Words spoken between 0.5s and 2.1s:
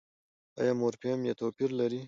ایا مورفیم يې توپیر لري؟